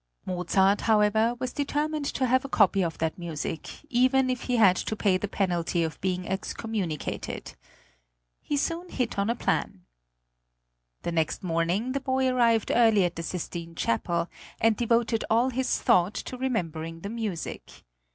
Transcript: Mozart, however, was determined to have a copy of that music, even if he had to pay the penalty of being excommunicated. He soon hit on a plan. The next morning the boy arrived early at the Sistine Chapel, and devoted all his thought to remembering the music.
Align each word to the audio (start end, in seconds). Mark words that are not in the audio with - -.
Mozart, 0.25 0.81
however, 0.81 1.35
was 1.37 1.53
determined 1.53 2.05
to 2.05 2.25
have 2.25 2.43
a 2.43 2.49
copy 2.49 2.83
of 2.83 2.97
that 2.97 3.19
music, 3.19 3.69
even 3.87 4.31
if 4.31 4.45
he 4.45 4.55
had 4.55 4.75
to 4.77 4.95
pay 4.95 5.15
the 5.15 5.27
penalty 5.27 5.83
of 5.83 6.01
being 6.01 6.27
excommunicated. 6.27 7.53
He 8.41 8.57
soon 8.57 8.89
hit 8.89 9.19
on 9.19 9.29
a 9.29 9.35
plan. 9.35 9.85
The 11.03 11.11
next 11.11 11.43
morning 11.43 11.91
the 11.91 11.99
boy 12.01 12.27
arrived 12.29 12.71
early 12.73 13.05
at 13.05 13.15
the 13.15 13.21
Sistine 13.21 13.75
Chapel, 13.75 14.27
and 14.59 14.75
devoted 14.75 15.23
all 15.29 15.51
his 15.51 15.79
thought 15.79 16.15
to 16.15 16.35
remembering 16.35 17.01
the 17.01 17.09
music. 17.11 17.69